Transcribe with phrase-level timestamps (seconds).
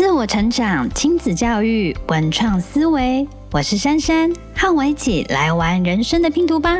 [0.00, 6.78] 自我成长、亲子教育、文创思维，我是珊珊，和我一起来玩人生的拼图吧。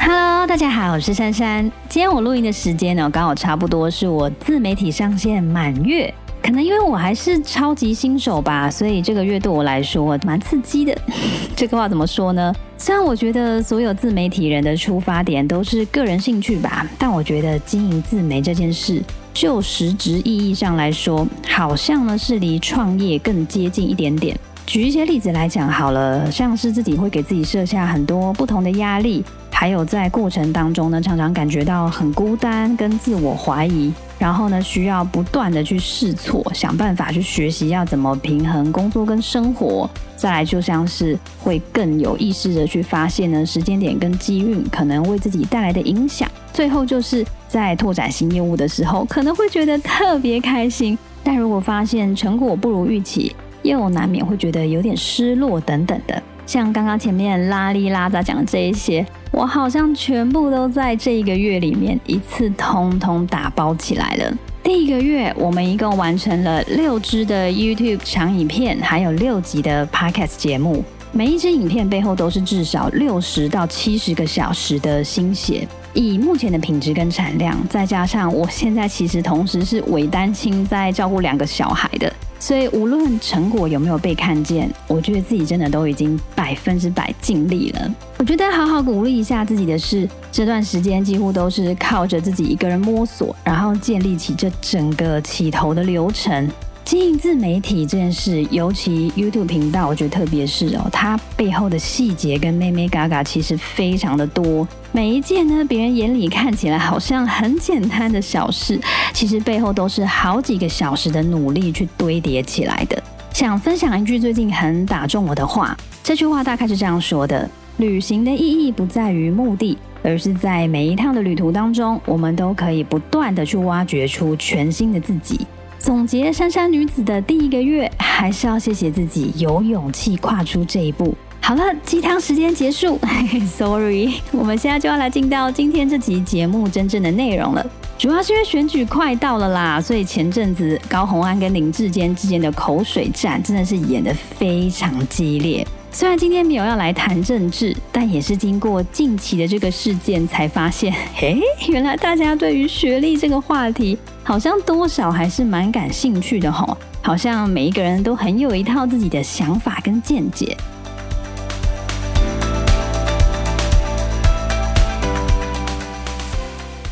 [0.00, 1.70] Hello，大家好，我是珊珊。
[1.88, 6.12] 今天我录音的时间呢，刚好差不多是我自媒体上线满月。
[6.46, 10.96] 可能因为我还是超级新手吧，所以这个月对我来说蛮刺激的。
[11.56, 12.54] 这个话怎么说呢？
[12.78, 19.02] 虽然我觉得所有自媒体人的出发点都是个人兴趣吧，但我觉得经营自媒这件事，
[19.34, 24.38] 就实质意义上来说，好像呢是离创业更接近一点点。
[24.66, 29.24] 举一些例子来讲好了，像是自己会给自己设下很多不同的压力，
[29.58, 33.90] 还有在过程当中呢，常常感觉到很孤单跟自我怀疑。
[34.18, 39.88] 然后呢，需要不断的去试错，想办法去学习要怎么平衡工作跟生活。
[40.14, 46.30] 再来，就像是会更有意识的去发现呢，时间点跟机运可能为自己带来的影响。
[46.52, 50.98] 最后就是在拓展新业务的时候，可能会觉得特别开心。
[51.24, 56.22] 但如果发现成果不如预期，又难免会觉得有点失落等等的。
[56.46, 59.04] 像刚刚前面拉里拉杂讲的这一些，
[59.36, 64.34] 我好像全部都在这一个月里面一次通通打包起来了。
[64.62, 70.82] 第一个月，我们一共完成了六支的 YouTube 长影片，还有六集的 Podcast 节目。
[71.12, 75.68] 每一支影片背后都是至少六十到七十个小时的心血。
[75.92, 82.10] 以目前的品质跟产量，再加上我现在其实同时是伪单亲，在照顾两个小孩的。
[82.38, 87.94] 所以无论成果有没有被看见，我觉得自己真的都已经百分之百尽力了。
[88.18, 96.48] 我觉得好好鼓励一下自己的是，这段时间几乎都是靠着自己一个人摸索，然后建立起这整个起头的流程。
[96.86, 104.66] 经营自媒体这件事，尤其 YouTube 频道，我觉得特别是哦，它背后的细节跟妹妹嘎嘎其实非常的多。
[104.92, 108.80] 每一件呢，别人眼里看起来好像很简单的小事，
[109.12, 113.02] 其实背后都是好几个小时的努力去堆叠起来的。
[113.32, 125.44] 想分享一句最近很打中我的话，这句话大概是这样说的：旅行的意义不在于目的，而是在每一趟的旅途当中，我们都可以不断的去挖掘出全新的自己。
[125.86, 131.16] 总结珊珊女子的第一个月，还是要谢谢自己有勇气跨出这一步。
[131.40, 132.98] 好了，鸡汤时间结束。
[133.56, 137.64] Sorry，我们现在就要来进到今天这集节目真正的内容了。
[137.96, 145.64] 主要是因为选举快到了啦，所以前阵子高红安跟林志坚之间的口水战真的是演得非常激烈。
[145.92, 153.96] 虽然今天没有要来谈政治，但也是经过近期的这个事件才发现，嘿，原来大家对于学历这个话题，
[154.26, 156.76] 好像多少还是蛮感兴趣的吼。
[157.00, 160.56] 好像每一个人都很有一套自己的想法跟见解。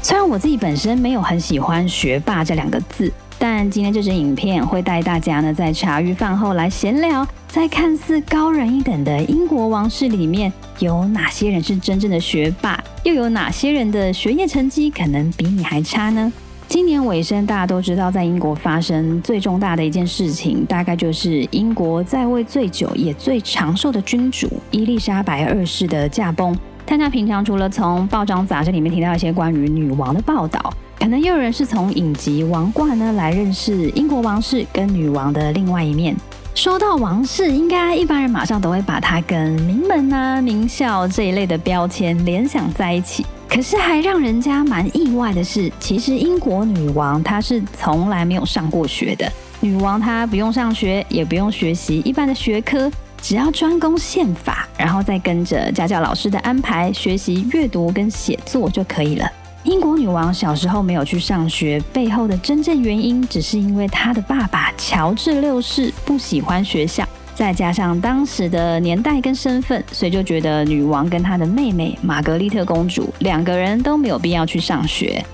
[0.00, 3.12] 虽然我自己本身没有很喜欢“学霸”这两个字。
[3.37, 16.33] 但今天这支影片会带大家呢，在茶余饭后来闲聊，在看似高人一等的英国王室里面，有哪些人是真正的学霸，又有哪些人的学业成绩可能比你还差呢？
[16.67, 26.57] 今年尾声，大家都知道，在英国发生最重大的一件事情，大概就是英国在位最久也最长寿的君主伊丽莎白二世的驾崩。
[26.85, 30.73] 大家平常除了从报章杂志里面听到一些关于女王的报道。
[30.99, 36.17] 可能又有人是从影集《王冠》呢来认识英国王室跟女王的另外一面。
[36.55, 43.27] 说到王室，应该一般人马上都会把它跟名门啊、名校这一类的标签联想在一起。
[43.54, 49.31] 可是还让人家蛮意外的是，其实英国女王她是从来没有上过学的。
[49.60, 52.91] 女王她不用上学，也不用学习一般的学科，
[53.22, 59.31] 只要专攻宪法，然后再跟着家教老师的安排学习阅读跟写作就可以了。
[59.62, 75.25] 英国女王小时候没有去上学，背后的真正原因，只是因为她的爸爸乔治六世不喜欢学校，再加上当时的年代跟身份，所以就觉得女王跟她的妹妹玛格丽特公主两个人都没有必要去上学。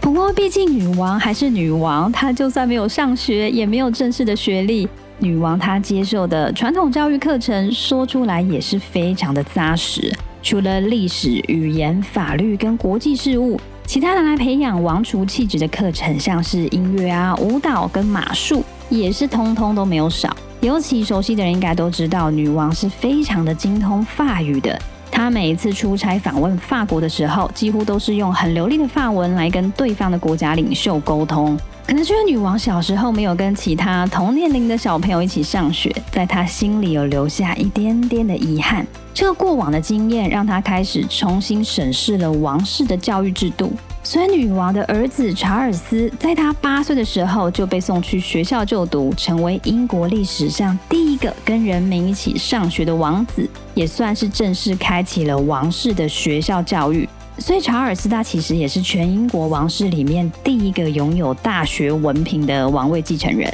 [0.00, 4.88] 不过，毕竟女王还是女王，她就算没有上学，也没有正式的学历。
[5.18, 10.10] 女王她接受的传统教育课程，说出来也是非常的扎实。
[10.42, 20.30] 除了历史、语言、法律跟国际事务，其他的来培养王厨气质的课程，像是音乐啊、舞蹈跟马术，也是通通都没有少。
[20.60, 24.80] 尤其熟悉的人应该都知道，女王是非常的精通法语的。
[25.10, 31.58] 她每一次出差访问法国的时候，几乎都是用很流利的法文来跟对方的国家领袖沟通。
[31.90, 38.86] 可能是因为女王小时候没有跟其他同年龄的小朋友一起上学，在她心里有留下一点点的遗憾。
[39.12, 43.72] 这个过往的经验让她开始重新审视了王室的教育制度。
[44.04, 57.08] 所以，女王的儿子查尔斯在他八岁的时候就被送去学校就读，成为英国历史上第一个跟人民一起上学的王子，也算是正式开启了王室的学校教育。
[57.40, 63.50] 所以，查尔斯他其实也是全英国王室里面第一个拥有大学文凭的王位继承人。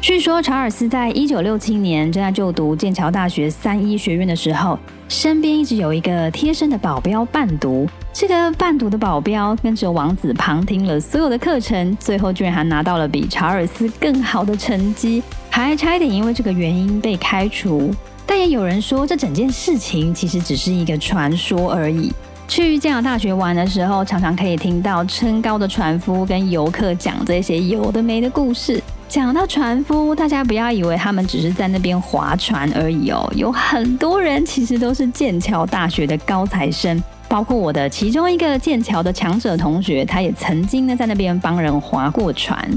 [0.00, 4.76] 据说查尔斯在一九六七年正在就读剑桥大学三一学院的时候，
[5.08, 7.86] 身边一直有一个贴身的保镖伴读。
[8.12, 17.92] 这个伴读的保镖跟着王子旁听了所有的课程，最后居然还拿到了比查尔斯更好的成绩，还差一点因为这个原因被开除。
[18.24, 22.12] 但也有人说，这整件事情其实只是一个传说而已。
[22.46, 28.82] 去剑桥大学玩的时候，常常可以听到撑高的船夫跟游客讲这些有的没的故事。
[29.08, 42.68] 讲到船夫，大家不要以为他们只是在那边划船而已哦，有很多人其实都是剑桥大学的高材生，包括我的其中一个剑桥的强者同学，他也曾经呢在那边帮人划过船。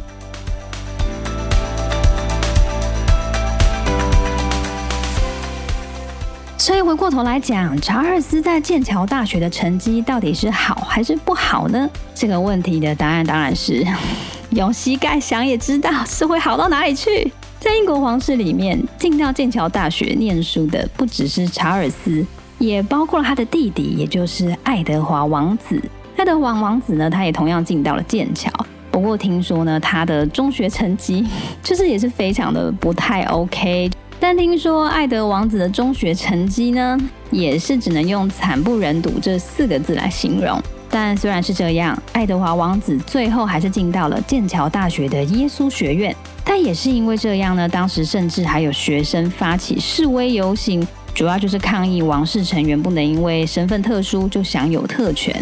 [6.63, 11.89] 所以回过头来讲，查尔斯在剑桥大学的成绩到底是好还是不好呢？
[12.15, 13.85] 这个问题的答案当然是。
[14.51, 17.29] 用膝盖想也知道是会好到哪里去。
[17.59, 22.25] 在英国皇室里面，进到剑桥大学念书的不只是查尔斯，
[22.59, 25.83] 也包括了他的弟弟，也就是爱德华王子。
[26.15, 28.49] 爱德华王子呢，他也同样进到了剑桥。
[28.89, 31.27] 不过听说呢，他的中学成绩
[31.61, 33.91] 就是也是非常的不太 OK。
[34.25, 36.97] 但听说爱德王子的中学成绩呢，
[37.29, 40.57] 也是只能用惨不忍睹这四个字来形容。
[40.89, 46.15] 但虽然是这样，爱德华王子最后还是进到了剑桥大学的耶稣学院。
[46.45, 55.35] 但也是因为这样呢，当时甚至还有学生发起示威游行，主要就是抗议王室成员不能因为身份特殊就享有特权。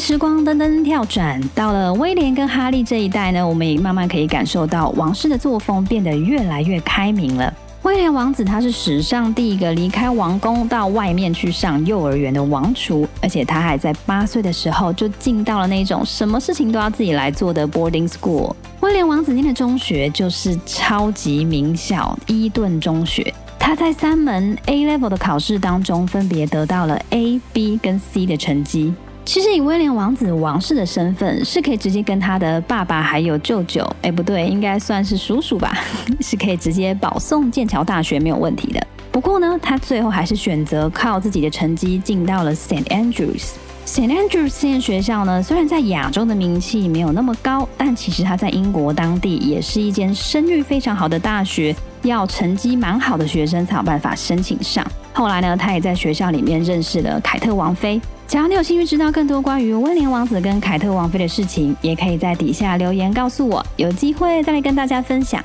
[0.00, 7.52] 时光噔噔跳转，到了威廉跟哈利这一代呢，我们也慢慢可以感受到王室的作风变得越来越开明了。
[7.82, 18.54] 威廉王子他是史上第一个离开王宫到外面去上幼儿园的王储，而且他还在八岁的时候就进到了那种什么事情都要自己来做的 boarding school。
[18.80, 28.94] 威廉王子念的中学就是超级名校伊顿中学，他在三门 A level 的考试当中分别得到了 A、B 跟 C 的成绩。
[29.24, 35.78] 其实以威廉王子王室的身份，是可以直接跟他的爸爸还有舅舅，哎，不对，应该算是叔叔吧，
[36.20, 38.84] 是可以直接保送剑桥大学没有问题的。
[39.12, 43.50] 不过呢，他最后还是选择靠自己的成绩进到了 St Andrews。
[43.86, 54.86] St Andrews 实验学校呢，虽然在亚洲的名气没有那么高，但其实它在英国当地也是一间声誉非常好的大学，要成绩蛮好的学生才有办法申请上。
[55.12, 58.00] 后来呢，他也在学校里面认识了凯特王妃。
[58.28, 65.42] 只要你有兴趣知道更多关于威廉王子跟凯特王妃的事情，也可以在底下留言告诉我，有机会再来跟大家分享。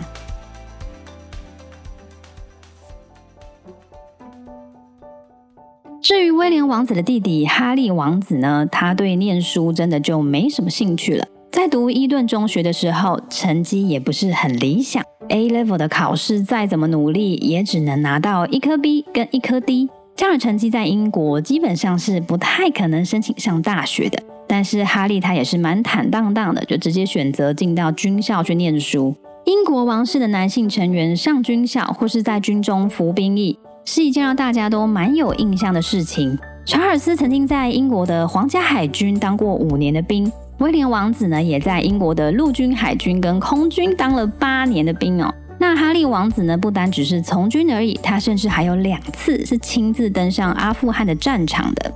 [6.00, 11.26] 至于威廉王子的弟弟哈利王子呢，他对念书真的就没什么兴趣了。
[11.52, 19.90] 在读伊顿中学的时候，成绩也不是很理想，A level 的考试再怎么努力，也只能拿到一颗 B 跟一颗 D。
[20.16, 24.22] 这样的成绩在英国基本上是不太可能申请上大学的。
[24.48, 29.16] 但是哈利他也是蛮坦荡荡的，就直接选择进到军校去念书。
[29.46, 36.38] 英国王室的男性成员上军校或是在军中服兵役，是一件让大家都蛮有印象的事情。
[36.66, 45.34] 查尔斯曾经在英国的皇家海军当过五年的兵，威廉王子呢也在英国的陆军、海军跟空军当了八年的兵哦。
[45.58, 46.58] 那哈利王子呢？
[46.58, 51.94] 不单只是从军而已，他甚至还有两次是亲自登上阿富汗的战场的。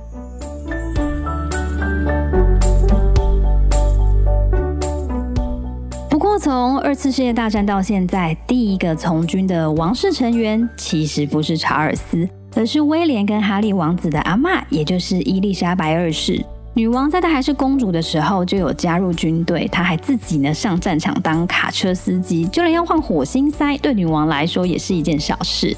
[6.08, 16.44] 不过，从二次世界大战到现在，第一个从军的王室成员其实不是查尔斯，而是威廉跟哈利王子的阿妈，也就是伊丽莎白二世。
[16.72, 25.76] 女王在她还是公主的时候就有加入军队，她还自己呢上战场当卡车司机，就连要换火星塞，对女王来说也是一件小事。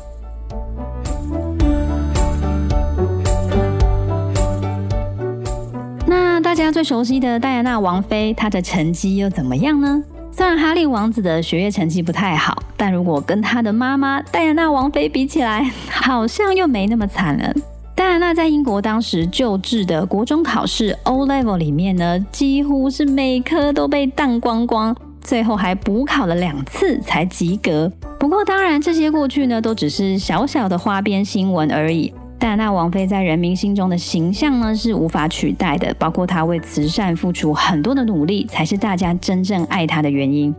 [6.07, 10.03] 那大家最熟悉的戴安娜王妃，她的成绩又怎么样呢？
[10.31, 17.55] 虽然哈利王子的学业成绩不太好，但如果跟他的妈妈戴安娜王妃比起来，好像又没那么惨了。
[18.03, 27.89] 戴安娜在英国当时就制的国中考试 O Level 里面呢，几乎是每科都被当光光，最后还补考了两次才及格。
[28.19, 32.13] 不过当然，这些过去呢，都只是小小的花边新闻而已。
[32.41, 35.95] 戴安娜王妃在人民心中的形象呢，是无法取代的。
[35.95, 40.53] 包括她为慈善付出很多的努力，才是大家真正爱她的原因。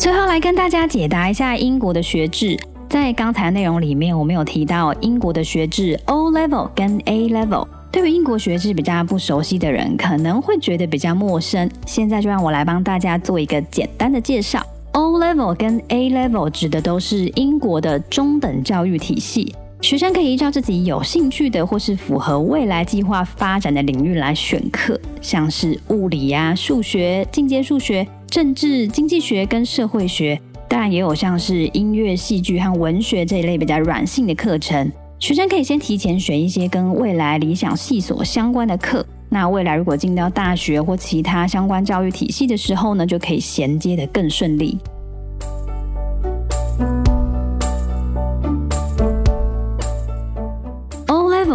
[0.00, 2.58] 最后来跟大家解答一下英国的学制。
[2.88, 7.68] 在刚才内容里面，我们有提到英国的学制 O Level 跟 A Level。
[7.92, 11.70] 对于英国学制比较不熟悉的人，可能会觉得比较陌生。
[11.84, 14.64] 现在就让我来帮大家做一个简单的介绍。
[14.92, 34.92] O level 跟 A level 指的都是英国的中等教育体系，学生可以依照自己有兴趣的或是符合未来计划发展的领域来选课，像是物理呀、数学、进阶数学、政治、经济学跟社会学，当然也有像是音乐、戏剧和文学这一类比较软性的课程。
[35.18, 39.04] 学生可以先提前选一些跟未来理想系所相关的课。
[39.30, 44.78] 那未来如果进到大学或其他相关教育体系的时候呢，就可以衔接的更顺利。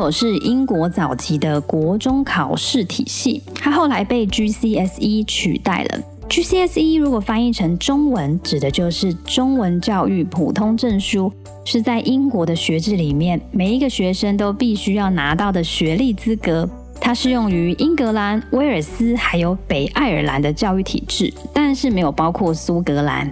[0.10, 6.00] 是英国早期的国中考试体系，它后来被 GCSE 取代了。
[6.28, 11.32] GCSE 如果翻译成中文，指的就是中文教育普通证书，
[11.64, 16.68] 是在英国的学制里面每一个学生都必须要拿到的学历资格。
[17.00, 23.32] 它适用于英格兰、威尔斯还有北爱尔兰的教育体制，但是没有包括苏格兰。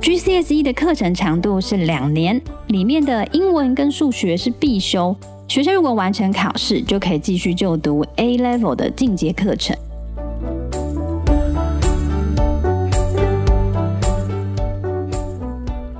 [0.00, 5.14] GCSE 的课程长度是两年，里面的英文跟数学是必修。
[5.50, 9.76] 学生如果完成考试，就可以继续就读 A Level 的进阶课程。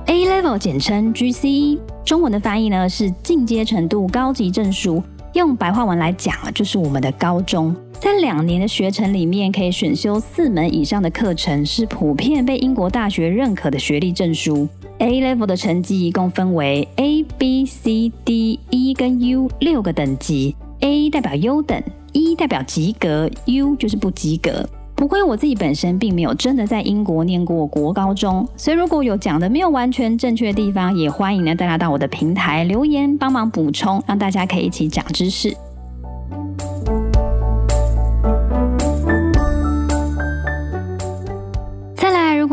[0.05, 5.03] A Level 简称 GCE，中文的翻译呢是进阶程度高级证书。
[5.33, 14.65] 用白话文来讲啊，就是我们的高中，在两年的学程里面，可以选修四门以上的课程，是普遍被英国大学认可的学历证书。
[15.01, 21.81] A level 的成绩一共分为 A、B、C、D、E 跟 U 六个等级，A 代表优等
[22.13, 24.63] ，E 代表及格，U 就是不及格。
[24.95, 35.57] 不过我自己本身并没有真的在英国念过国高中，所以如果有讲的没有完全正确的地方，也欢迎呢大家到我的平台留言帮忙补充，让大家可以一起长知识。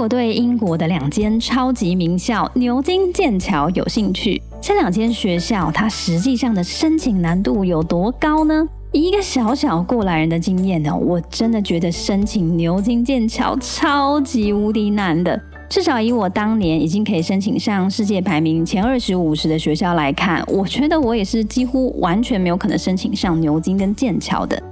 [0.08, 8.66] 对英国的两间超级名校牛津、剑桥有兴趣，这两间学校它实际上的申请难度有多高呢？
[8.92, 15.38] 以一个小小过来人的经验呢，我真的觉得申请牛津、剑桥超级无敌难的。
[15.68, 24.62] 至少以我当年已经可以申请上世界排名前二十五十的学校来看，我觉得我也是几乎完全没有可能申请上牛津跟剑桥的。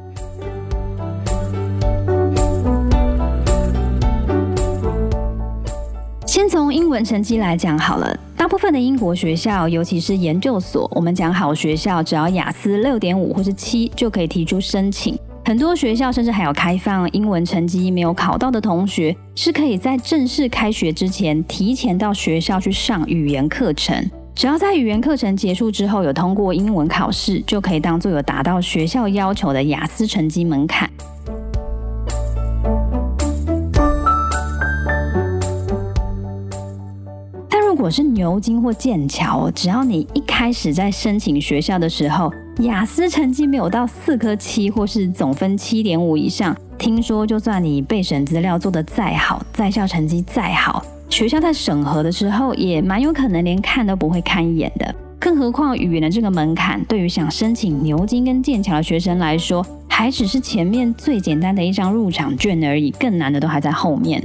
[6.86, 8.16] 英文成绩来讲好了。
[8.36, 15.18] 大部分的英国学校，尤其是研究所，我们讲好学校，只要雅思六点五或是七就可以提出申请。
[15.44, 24.08] 很多学校甚至还有开放英文成绩没有考到的同学，是可以在正式开学之前提前到学校去上语言课程。
[24.36, 30.88] 只要在语言课程结束之后有通过英文考试，就可以当做有达到学校要求的雅思成绩门槛。
[37.86, 42.28] 果是牛津或剑桥，只要你一开始在申请学校的时候，
[42.62, 54.92] 雅思成绩没有到四颗七，或是总分七点五以上，听说就算你备审资料做得再好，在校成绩再好，学校在审核的时候也蛮有可能连看都不会看一眼的。
[55.20, 64.20] 更何况语言的这个门槛，对于想申请牛津跟剑桥的学生来说，还只是前面最简单的一张入场券而已，更难的都还在后面。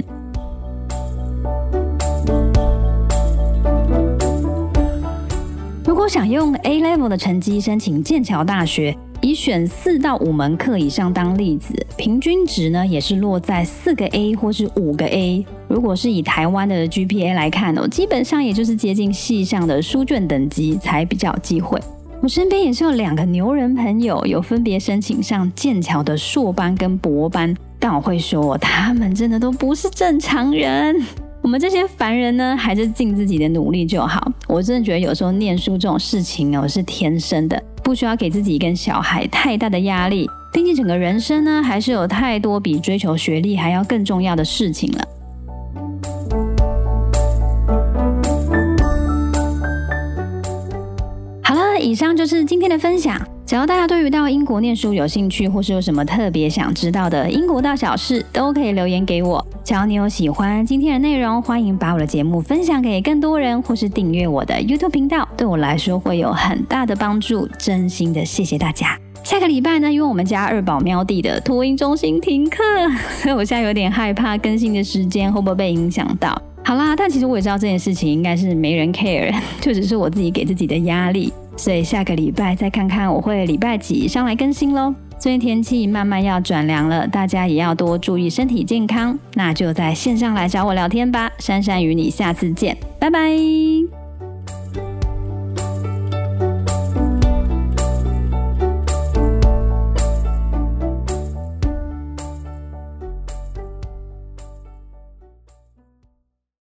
[6.02, 15.46] 果想用 A level 的成绩申请剑桥大学，以选四到五门课以上当例子，平均值呢也是落在四个 A 或是五个 A。
[15.68, 21.80] 如果是以台湾的 GPA 来看哦，基本上也就是接近系上的书卷等级才比较有机会。
[22.20, 31.00] 我身边也是有两个牛人朋友，有分别申请上剑桥的硕班跟博班，但我会说他们真的都不是正常人。
[31.42, 34.30] 我们这些凡人呢，还是尽自己的努力就好。
[34.46, 40.30] 我真的觉得有时候念书这种事情哦是天生的，不需要给自己跟小孩太大的压力。
[40.52, 45.04] 毕竟整个人生呢，还是有太多比追求学历还要更重要的事情了。
[51.42, 53.20] 好了，以上就是今天的分享。
[53.52, 59.46] 只要大家对于到英国念书有兴趣，或是有什么特别想知道的英国大小事，都可以留言给我。
[59.62, 67.46] 只要你有喜欢今天的内容，欢迎把我的节目分享给更多人，或是订阅我的 YouTube 频道，对我来说会有很大的帮助。
[67.58, 68.98] 真心的谢谢大家。
[69.22, 72.56] 下个礼拜呢，因为我们家二宝喵弟的托婴中心停课，
[73.18, 76.34] 所 以我现在有点害怕更新的时间会不会被影响到。
[76.64, 79.30] 好啦，但其实我也知道这件事情应该是没人 care，
[79.60, 81.30] 就只是我自己给自己的压力。
[81.56, 84.94] 所以下个礼拜再看看我会礼拜几上来更新喽。
[85.18, 89.16] 最近天气慢慢要转凉了，大家也要多注意身体健康。
[89.34, 94.01] 那就在线上来找我聊天吧，珊珊与你下次见，拜拜。